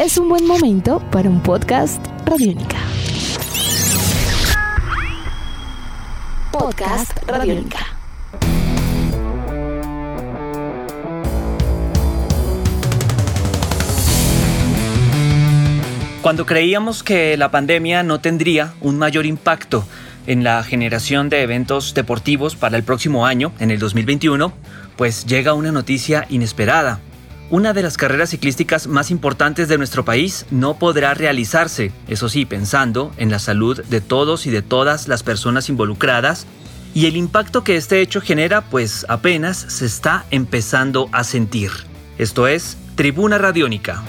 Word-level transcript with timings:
es 0.00 0.16
un 0.16 0.30
buen 0.30 0.46
momento 0.46 0.98
para 1.10 1.28
un 1.28 1.42
podcast 1.42 2.02
Radiónica. 2.24 2.78
Podcast 6.50 7.12
Radiónica. 7.26 7.80
Cuando 16.22 16.46
creíamos 16.46 17.02
que 17.02 17.36
la 17.36 17.50
pandemia 17.50 18.02
no 18.02 18.22
tendría 18.22 18.72
un 18.80 18.96
mayor 18.96 19.26
impacto 19.26 19.84
en 20.26 20.44
la 20.44 20.62
generación 20.62 21.28
de 21.28 21.42
eventos 21.42 21.92
deportivos 21.92 22.56
para 22.56 22.78
el 22.78 22.84
próximo 22.84 23.26
año, 23.26 23.52
en 23.58 23.70
el 23.70 23.78
2021, 23.78 24.50
pues 24.96 25.26
llega 25.26 25.52
una 25.52 25.72
noticia 25.72 26.24
inesperada. 26.30 27.00
Una 27.50 27.72
de 27.72 27.82
las 27.82 27.96
carreras 27.96 28.30
ciclísticas 28.30 28.86
más 28.86 29.10
importantes 29.10 29.66
de 29.66 29.76
nuestro 29.76 30.04
país 30.04 30.46
no 30.52 30.78
podrá 30.78 31.14
realizarse, 31.14 31.90
eso 32.06 32.28
sí, 32.28 32.44
pensando 32.44 33.10
en 33.16 33.28
la 33.28 33.40
salud 33.40 33.82
de 33.86 34.00
todos 34.00 34.46
y 34.46 34.50
de 34.50 34.62
todas 34.62 35.08
las 35.08 35.24
personas 35.24 35.68
involucradas, 35.68 36.46
y 36.94 37.06
el 37.06 37.16
impacto 37.16 37.64
que 37.64 37.74
este 37.74 38.02
hecho 38.02 38.20
genera 38.20 38.60
pues 38.60 39.04
apenas 39.08 39.56
se 39.56 39.86
está 39.86 40.26
empezando 40.30 41.08
a 41.10 41.24
sentir. 41.24 41.72
Esto 42.18 42.46
es 42.46 42.76
Tribuna 42.94 43.36
Radiónica. 43.36 44.00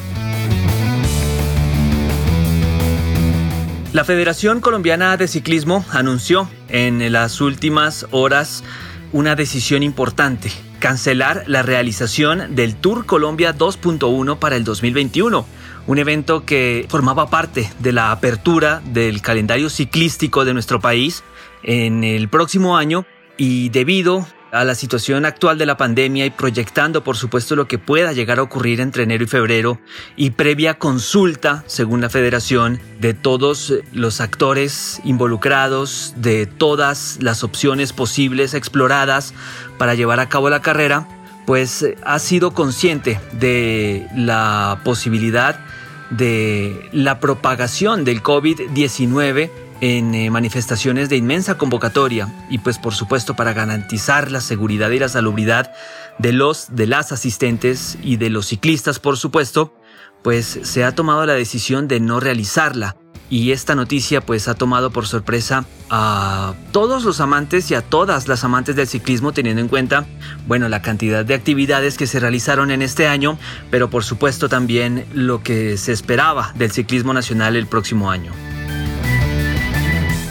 La 3.92 4.04
Federación 4.04 4.62
Colombiana 4.62 5.18
de 5.18 5.28
Ciclismo 5.28 5.84
anunció 5.90 6.48
en 6.70 7.12
las 7.12 7.42
últimas 7.42 8.06
horas 8.12 8.64
una 9.12 9.36
decisión 9.36 9.82
importante, 9.82 10.52
cancelar 10.82 11.44
la 11.48 11.62
realización 11.62 12.56
del 12.56 12.76
Tour 12.76 13.06
Colombia 13.06 13.56
2.1 13.56 14.40
para 14.40 14.58
el 14.58 14.66
2021, 14.66 15.46
un 15.88 15.98
evento 15.98 16.44
que 16.44 16.86
formaba 16.90 17.30
parte 17.30 17.72
de 17.80 17.94
la 17.94 18.12
apertura 18.12 18.82
del 18.84 19.22
calendario 19.22 19.70
ciclístico 19.70 20.44
de 20.44 20.54
nuestro 20.54 20.82
país 20.82 21.24
en 21.64 22.04
el 22.04 22.28
próximo 22.28 22.76
año 22.76 23.06
y 23.38 23.70
debido 23.70 24.28
a 24.52 24.66
la 24.66 24.76
situación 24.76 25.26
actual 25.26 25.58
de 25.58 25.66
la 25.66 25.78
pandemia 25.78 26.26
y 26.26 26.30
proyectando 26.30 27.04
por 27.04 27.16
supuesto 27.18 27.56
lo 27.56 27.68
que 27.68 27.78
pueda 27.78 28.14
llegar 28.14 28.40
a 28.40 28.44
ocurrir 28.44 28.82
entre 28.82 29.04
enero 29.04 29.24
y 29.24 29.28
febrero 29.28 29.80
y 30.16 30.32
previa 30.32 30.78
consulta, 30.78 31.64
según 31.68 32.02
la 32.02 32.10
federación, 32.10 32.80
de 33.00 33.14
todos 33.14 33.74
los 33.94 34.22
actores 34.22 35.02
involucrados, 35.04 36.14
de 36.18 36.46
todas 36.46 37.18
las 37.22 37.44
opciones 37.44 37.94
posibles 37.94 38.54
exploradas 38.54 39.34
para 39.78 39.96
llevar 39.96 40.20
a 40.20 40.30
cabo 40.30 40.50
la 40.50 40.62
carrera, 40.62 41.08
pues 41.46 41.86
ha 42.04 42.20
sido 42.20 42.52
consciente 42.52 43.20
de 43.34 44.08
la 44.16 44.82
posibilidad 44.84 45.60
de 46.10 46.90
la 46.92 47.20
propagación 47.20 48.04
del 48.04 48.22
COVID-19 48.22 49.50
en 49.82 50.14
eh, 50.14 50.30
manifestaciones 50.30 51.10
de 51.10 51.18
inmensa 51.18 51.58
convocatoria 51.58 52.32
y 52.50 52.60
pues 52.60 52.78
por 52.78 52.94
supuesto 52.94 53.36
para 53.36 53.52
garantizar 53.54 54.32
la 54.32 54.40
seguridad 54.40 54.92
y 54.92 55.00
la 55.00 55.10
salubridad 55.10 55.74
de 56.20 56.32
los 56.32 56.76
de 56.76 56.88
las 56.88 57.12
asistentes 57.12 57.98
y 58.02 58.18
de 58.18 58.30
los 58.30 58.46
ciclistas 58.46 59.00
por 59.00 59.18
supuesto 59.18 59.74
pues 60.22 60.60
se 60.62 60.84
ha 60.84 60.94
tomado 60.94 61.26
la 61.26 61.34
decisión 61.34 61.88
de 61.88 62.00
no 62.00 62.20
realizarla 62.20 62.96
y 63.32 63.54
esta 63.54 63.76
noticia 63.76 64.22
pues 64.22 64.48
ha 64.48 64.54
tomado 64.54 64.92
por 64.92 65.08
sorpresa 65.08 65.66
a 65.90 66.54
todos 66.72 67.04
los 67.04 67.20
amantes 67.20 67.72
y 67.72 67.76
a 67.76 67.82
todas 67.82 68.28
las 68.28 68.44
amantes 68.44 68.76
del 68.76 68.88
ciclismo 68.88 69.32
teniendo 69.32 69.62
en 69.62 69.68
cuenta 69.68 70.06
bueno 70.48 70.70
la 70.70 70.84
cantidad 70.84 71.26
de 71.26 71.34
actividades 71.34 71.98
que 71.98 72.06
se 72.06 72.20
realizaron 72.20 72.70
en 72.70 72.84
este 72.84 73.08
año 73.08 73.40
pero 73.72 73.90
por 73.90 74.04
supuesto 74.04 74.48
también 74.48 75.08
lo 75.14 75.42
que 75.42 75.76
se 75.78 75.92
esperaba 75.92 76.54
del 76.54 76.72
ciclismo 76.72 77.16
nacional 77.16 77.56
el 77.56 77.66
próximo 77.66 78.12
año. 78.12 78.32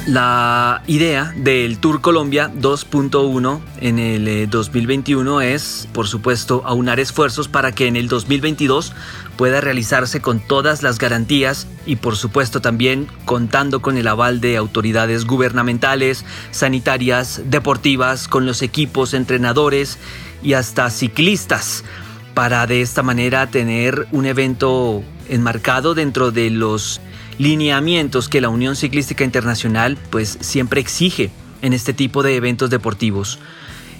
La 0.07 0.83
idea 0.87 1.33
del 1.37 1.79
Tour 1.79 2.01
Colombia 2.01 2.51
2.1 2.53 3.61
en 3.81 3.99
el 3.99 4.49
2021 4.49 5.43
eh, 5.43 5.55
es, 5.55 5.89
por 5.93 6.09
supuesto, 6.09 6.63
aunar 6.65 6.99
esfuerzos 6.99 7.49
para 7.49 7.73
que 7.73 7.87
en 7.87 7.97
el 7.97 8.09
2022 8.09 8.95
pueda 9.37 9.61
realizarse 9.61 10.21
con 10.21 10.41
todas 10.41 10.83
las 10.83 10.99
garantías 10.99 11.67
y, 11.85 11.97
por 11.97 12.17
supuesto, 12.17 12.63
también 12.63 13.09
contando 13.27 13.83
con 13.83 13.99
el 13.99 14.09
aval 14.09 14.41
de 14.41 14.57
autoridades 14.57 15.27
gubernamentales, 15.27 16.25
sanitarias, 16.51 17.43
deportivas, 17.45 18.27
con 18.27 18.47
los 18.47 18.63
equipos, 18.63 19.13
entrenadores 19.13 19.99
y 20.43 20.55
hasta 20.55 20.89
ciclistas, 20.89 21.85
para 22.33 22.67
de 22.67 22.81
esta 22.81 23.03
manera 23.03 23.49
tener 23.49 24.09
un 24.13 24.25
evento 24.25 25.05
enmarcado 25.29 25.95
dentro 25.95 26.31
de 26.31 26.49
los 26.49 27.03
lineamientos 27.41 28.29
que 28.29 28.43
la 28.43 28.51
Unión 28.51 28.77
Ciclística 28.77 29.25
Internacional 29.25 29.97
pues 30.11 30.37
siempre 30.43 30.79
exige 30.79 31.31
en 31.63 31.73
este 31.73 31.95
tipo 31.95 32.23
de 32.23 32.37
eventos 32.37 32.69
deportivos. 32.69 33.39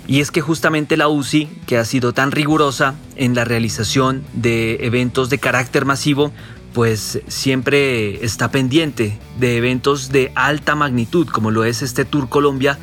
Y 0.07 0.21
es 0.21 0.31
que 0.31 0.43
justamente 0.43 0.99
la 0.99 1.09
UCI, 1.09 1.47
que 1.67 1.79
ha 1.79 1.87
sido 1.87 2.13
tan 2.13 2.33
rigurosa 2.33 2.97
en 3.17 3.35
la 3.35 3.47
realización 3.47 4.25
de 4.35 4.85
eventos 4.85 5.31
de 5.31 5.39
carácter 5.39 5.87
masivo, 5.87 6.33
pues 6.75 7.21
siempre 7.29 8.23
está 8.23 8.51
pendiente 8.51 9.19
de 9.39 9.57
eventos 9.57 10.11
de 10.11 10.33
alta 10.35 10.75
magnitud, 10.75 11.27
como 11.27 11.51
lo 11.51 11.65
es 11.65 11.81
este 11.81 12.05
Tour 12.05 12.29
Colombia 12.29 12.79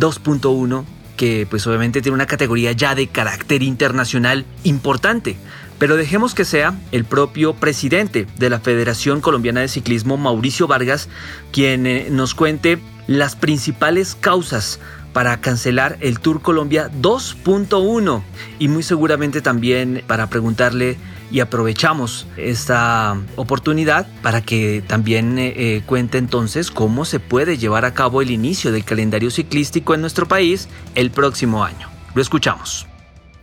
2.1, 0.00 0.84
que 1.16 1.46
pues 1.48 1.64
obviamente 1.68 2.02
tiene 2.02 2.16
una 2.16 2.26
categoría 2.26 2.72
ya 2.72 2.96
de 2.96 3.06
carácter 3.06 3.62
internacional 3.62 4.44
importante. 4.64 5.36
Pero 5.78 5.96
dejemos 5.96 6.34
que 6.34 6.44
sea 6.44 6.74
el 6.92 7.04
propio 7.04 7.54
presidente 7.54 8.26
de 8.38 8.50
la 8.50 8.60
Federación 8.60 9.20
Colombiana 9.20 9.60
de 9.60 9.68
Ciclismo, 9.68 10.16
Mauricio 10.16 10.66
Vargas, 10.66 11.08
quien 11.52 11.86
eh, 11.86 12.08
nos 12.10 12.34
cuente 12.34 12.78
las 13.06 13.36
principales 13.36 14.16
causas 14.18 14.80
para 15.12 15.40
cancelar 15.40 15.96
el 16.00 16.18
Tour 16.18 16.42
Colombia 16.42 16.90
2.1 17.00 18.22
y 18.58 18.68
muy 18.68 18.82
seguramente 18.82 19.40
también 19.40 20.02
para 20.06 20.28
preguntarle 20.28 20.96
y 21.30 21.40
aprovechamos 21.40 22.26
esta 22.36 23.16
oportunidad 23.36 24.06
para 24.22 24.42
que 24.42 24.84
también 24.86 25.38
eh, 25.38 25.54
eh, 25.56 25.82
cuente 25.86 26.18
entonces 26.18 26.70
cómo 26.70 27.04
se 27.04 27.20
puede 27.20 27.58
llevar 27.58 27.84
a 27.84 27.94
cabo 27.94 28.22
el 28.22 28.30
inicio 28.30 28.72
del 28.72 28.84
calendario 28.84 29.30
ciclístico 29.30 29.94
en 29.94 30.00
nuestro 30.00 30.26
país 30.26 30.68
el 30.94 31.10
próximo 31.10 31.64
año. 31.64 31.88
Lo 32.14 32.20
escuchamos. 32.20 32.86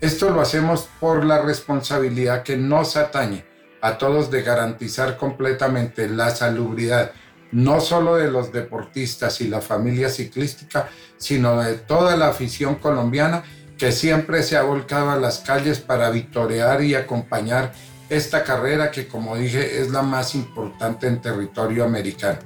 Esto 0.02 0.32
lo 0.32 0.42
hacemos 0.42 0.90
por 1.00 1.24
la 1.24 1.44
responsabilidad 1.44 2.42
que 2.42 2.58
nos 2.58 2.98
atañe 2.98 3.46
a 3.82 4.00
todos 4.00 4.32
de 4.32 4.42
garantizar 4.42 5.16
completamente 5.16 6.10
la 6.10 6.32
salubridad, 6.32 7.12
no 7.52 7.80
solo 7.80 8.16
de 8.16 8.32
los 8.32 8.52
deportistas 8.52 9.42
y 9.42 9.48
la 9.48 9.62
familia 9.62 10.10
ciclística, 10.10 10.90
sino 11.18 11.62
de 11.62 11.76
toda 11.76 12.18
la 12.18 12.30
afición 12.30 12.76
colombiana 12.76 13.44
que 13.78 13.92
siempre 13.92 14.42
se 14.42 14.58
ha 14.58 14.64
volcado 14.64 15.12
a 15.12 15.18
las 15.18 15.42
calles 15.42 15.80
para 15.80 16.10
victorear 16.10 16.82
y 16.82 16.96
acompañar 16.96 17.72
esta 18.10 18.44
carrera 18.44 18.90
que, 18.90 19.08
como 19.08 19.38
dije, 19.38 19.82
es 19.82 19.92
la 19.92 20.02
más 20.02 20.34
importante 20.34 21.06
en 21.06 21.22
territorio 21.22 21.86
americano 21.86 22.40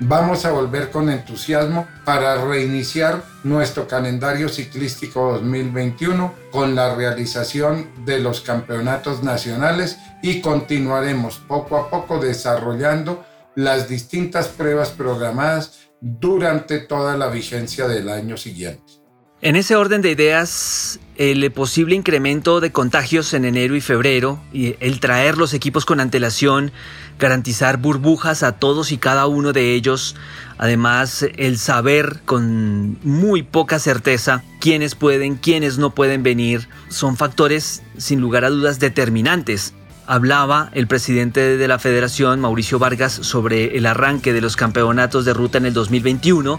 vamos 0.00 0.44
a 0.44 0.52
volver 0.52 0.90
con 0.90 1.10
entusiasmo 1.10 1.86
para 2.04 2.42
reiniciar 2.44 3.22
nuestro 3.44 3.86
calendario 3.86 4.48
ciclístico 4.48 5.34
2021 5.34 6.34
con 6.50 6.74
la 6.74 6.94
realización 6.94 7.90
de 8.04 8.18
los 8.18 8.40
campeonatos 8.40 9.22
nacionales 9.22 9.98
y 10.22 10.40
continuaremos 10.40 11.38
poco 11.38 11.76
a 11.76 11.90
poco 11.90 12.18
desarrollando 12.18 13.24
las 13.54 13.88
distintas 13.88 14.48
pruebas 14.48 14.90
programadas 14.90 15.90
durante 16.00 16.78
toda 16.78 17.16
la 17.16 17.28
vigencia 17.28 17.86
del 17.86 18.08
año 18.08 18.36
siguiente. 18.36 19.00
En 19.42 19.56
ese 19.56 19.74
orden 19.74 20.02
de 20.02 20.10
ideas, 20.10 21.00
el 21.16 21.50
posible 21.50 21.94
incremento 21.94 22.60
de 22.60 22.72
contagios 22.72 23.32
en 23.32 23.46
enero 23.46 23.74
y 23.74 23.80
febrero 23.80 24.38
y 24.52 24.76
el 24.80 25.00
traer 25.00 25.38
los 25.38 25.54
equipos 25.54 25.86
con 25.86 25.98
antelación, 25.98 26.72
garantizar 27.18 27.78
burbujas 27.78 28.42
a 28.42 28.58
todos 28.58 28.92
y 28.92 28.98
cada 28.98 29.26
uno 29.26 29.54
de 29.54 29.72
ellos, 29.72 30.14
además 30.58 31.24
el 31.38 31.56
saber 31.56 32.20
con 32.26 32.98
muy 33.02 33.42
poca 33.42 33.78
certeza 33.78 34.44
quiénes 34.60 34.94
pueden, 34.94 35.36
quiénes 35.36 35.78
no 35.78 35.94
pueden 35.94 36.22
venir, 36.22 36.68
son 36.90 37.16
factores 37.16 37.82
sin 37.96 38.20
lugar 38.20 38.44
a 38.44 38.50
dudas 38.50 38.78
determinantes 38.78 39.72
hablaba 40.10 40.70
el 40.74 40.88
presidente 40.88 41.56
de 41.56 41.68
la 41.68 41.78
federación, 41.78 42.40
Mauricio 42.40 42.80
Vargas, 42.80 43.12
sobre 43.12 43.78
el 43.78 43.86
arranque 43.86 44.32
de 44.32 44.40
los 44.40 44.56
campeonatos 44.56 45.24
de 45.24 45.32
ruta 45.32 45.58
en 45.58 45.66
el 45.66 45.72
2021 45.72 46.58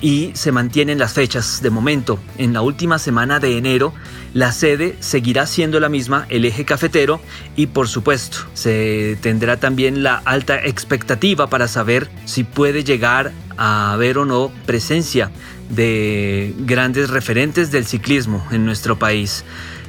y 0.00 0.30
se 0.32 0.50
mantienen 0.50 0.98
las 0.98 1.12
fechas 1.12 1.60
de 1.60 1.68
momento. 1.68 2.18
En 2.38 2.54
la 2.54 2.62
última 2.62 2.98
semana 2.98 3.38
de 3.38 3.58
enero, 3.58 3.92
la 4.32 4.50
sede 4.50 4.96
seguirá 5.00 5.46
siendo 5.46 5.78
la 5.78 5.90
misma, 5.90 6.24
el 6.30 6.46
eje 6.46 6.64
cafetero, 6.64 7.20
y 7.54 7.66
por 7.66 7.86
supuesto, 7.86 8.38
se 8.54 9.18
tendrá 9.20 9.58
también 9.58 10.02
la 10.02 10.22
alta 10.24 10.56
expectativa 10.64 11.48
para 11.50 11.68
saber 11.68 12.08
si 12.24 12.44
puede 12.44 12.82
llegar 12.82 13.32
a 13.58 13.92
haber 13.92 14.16
o 14.16 14.24
no 14.24 14.50
presencia 14.64 15.30
de 15.68 16.54
grandes 16.60 17.10
referentes 17.10 17.70
del 17.70 17.84
ciclismo 17.84 18.46
en 18.50 18.64
nuestro 18.64 18.98
país. 18.98 19.44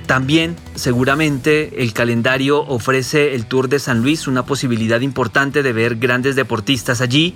También 0.07 0.55
seguramente 0.73 1.83
el 1.83 1.91
calendario 1.91 2.61
ofrece 2.61 3.35
el 3.35 3.45
Tour 3.45 3.67
de 3.67 3.77
San 3.77 4.01
Luis, 4.01 4.25
una 4.27 4.45
posibilidad 4.45 5.01
importante 5.01 5.63
de 5.63 5.73
ver 5.73 5.97
grandes 5.97 6.37
deportistas 6.37 7.01
allí 7.01 7.35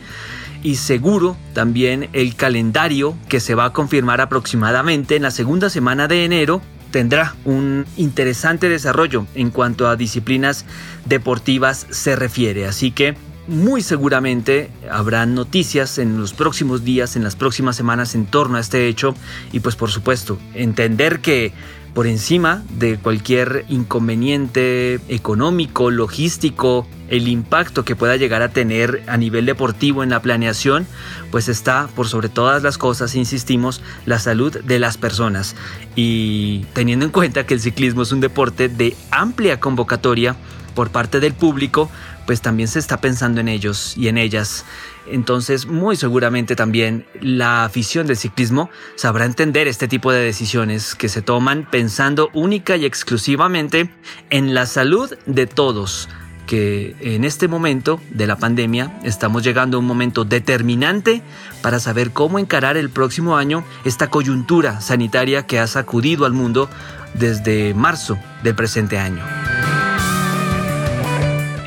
y 0.64 0.76
seguro 0.76 1.36
también 1.54 2.10
el 2.14 2.36
calendario 2.36 3.18
que 3.28 3.42
se 3.42 3.56
va 3.56 3.66
a 3.66 3.74
confirmar 3.74 4.22
aproximadamente 4.22 5.18
en 5.18 5.24
la 5.24 5.32
segunda 5.32 5.70
semana 5.70 6.08
de 6.08 6.24
enero 6.24 6.62
tendrá 6.92 7.36
un 7.44 7.86
interesante 7.98 8.70
desarrollo 8.70 9.28
en 9.36 9.50
cuanto 9.50 9.90
a 9.90 9.98
disciplinas 9.98 10.66
deportivas 11.06 11.88
se 11.90 12.16
refiere. 12.16 12.68
Así 12.68 12.92
que 12.92 13.16
muy 13.52 13.82
seguramente 13.82 14.72
habrán 14.90 15.36
noticias 15.36 15.98
en 15.98 16.18
los 16.18 16.34
próximos 16.34 16.84
días, 16.84 17.16
en 17.16 17.24
las 17.24 17.36
próximas 17.36 17.76
semanas 17.76 18.16
en 18.16 18.26
torno 18.26 18.58
a 18.58 18.62
este 18.62 18.88
hecho 18.88 19.14
y 19.52 19.60
pues 19.60 19.76
por 19.76 19.92
supuesto 19.92 20.40
entender 20.54 21.20
que 21.20 21.54
por 21.94 22.08
encima 22.08 22.64
de 22.70 22.98
cualquier 22.98 23.66
inconveniente 23.68 25.02
económico, 25.10 25.92
logístico, 25.92 26.88
el 27.10 27.28
impacto 27.28 27.84
que 27.84 27.98
pueda 27.98 28.16
llegar 28.16 28.42
a 28.42 28.54
tener 28.54 29.04
a 29.08 29.18
nivel 29.18 29.46
deportivo 29.46 30.02
en 30.02 30.10
la 30.10 30.22
planeación, 30.22 30.88
pues 31.32 31.50
está 31.50 31.90
por 31.94 32.08
sobre 32.08 32.30
todas 32.30 32.64
las 32.64 32.78
cosas, 32.78 33.16
insistimos, 33.16 33.82
la 34.06 34.20
salud 34.20 34.58
de 34.64 34.80
las 34.80 34.96
personas. 34.96 35.58
Y 35.98 36.60
teniendo 36.72 37.04
en 37.04 37.12
cuenta 37.12 37.46
que 37.46 37.56
el 37.56 37.60
ciclismo 37.60 38.04
es 38.04 38.14
un 38.14 38.22
deporte 38.22 38.70
de 38.70 38.96
amplia 39.12 39.60
convocatoria 39.60 40.38
por 40.74 40.92
parte 40.92 41.20
del 41.20 41.34
público, 41.34 41.92
pues 42.32 42.40
también 42.40 42.70
se 42.70 42.80
está 42.80 43.02
pensando 43.02 43.42
en 43.42 43.50
ellos 43.50 43.94
y 43.98 44.08
en 44.08 44.18
ellas. 44.18 44.64
Entonces, 45.06 45.66
muy 45.66 45.98
seguramente 45.98 46.56
también 46.56 47.06
la 47.20 47.66
afición 47.66 48.08
del 48.08 48.16
ciclismo 48.16 48.70
sabrá 48.96 49.26
entender 49.26 49.68
este 49.68 49.90
tipo 49.90 50.14
de 50.14 50.24
decisiones 50.24 50.96
que 50.96 51.10
se 51.10 51.22
toman 51.22 51.68
pensando 51.70 52.30
única 52.32 52.78
y 52.78 52.86
exclusivamente 52.86 53.90
en 54.30 54.54
la 54.54 54.66
salud 54.66 55.14
de 55.26 55.46
todos 55.46 56.08
que 56.48 56.96
en 57.02 57.26
este 57.26 57.50
momento 57.50 58.00
de 58.12 58.28
la 58.28 58.38
pandemia 58.38 58.98
estamos 59.04 59.44
llegando 59.44 59.76
a 59.76 59.82
un 59.82 59.86
momento 59.86 60.24
determinante 60.24 61.22
para 61.62 61.82
saber 61.82 62.12
cómo 62.12 62.40
encarar 62.40 62.78
el 62.78 62.90
próximo 62.90 63.36
año 63.36 63.66
esta 63.84 64.10
coyuntura 64.10 64.80
sanitaria 64.80 65.46
que 65.46 65.60
ha 65.60 65.68
sacudido 65.68 66.24
al 66.26 66.32
mundo 66.32 66.70
desde 67.14 67.74
marzo 67.74 68.18
del 68.42 68.56
presente 68.56 68.98
año. 68.98 69.41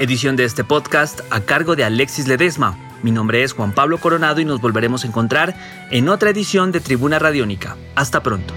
Edición 0.01 0.35
de 0.35 0.45
este 0.45 0.65
podcast 0.65 1.21
a 1.31 1.41
cargo 1.41 1.77
de 1.77 1.85
Alexis 1.85 2.27
Ledesma. 2.27 2.77
Mi 3.05 3.13
nombre 3.13 3.45
es 3.45 3.53
Juan 3.53 3.73
Pablo 3.73 3.99
Coronado 3.99 4.41
y 4.41 4.45
nos 4.45 4.61
volveremos 4.61 5.05
a 5.05 5.07
encontrar 5.07 5.55
en 5.91 6.09
otra 6.09 6.31
edición 6.31 6.73
de 6.73 6.81
Tribuna 6.81 7.21
Radiónica. 7.21 7.77
Hasta 7.95 8.21
pronto. 8.21 8.55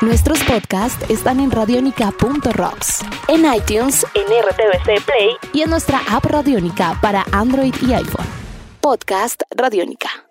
Nuestros 0.00 0.42
podcasts 0.44 1.04
están 1.10 1.40
en 1.40 1.50
radionica.rocks, 1.50 3.04
en 3.28 3.44
iTunes, 3.54 4.06
en 4.14 4.24
RTVC 4.24 5.04
Play 5.04 5.36
y 5.52 5.62
en 5.62 5.70
nuestra 5.70 6.00
app 6.08 6.24
Radionica 6.24 6.98
para 7.02 7.26
Android 7.32 7.74
y 7.82 7.92
iPhone. 7.92 8.26
Podcast 8.80 9.42
Radiónica. 9.54 10.25